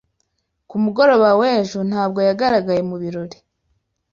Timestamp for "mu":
2.89-2.95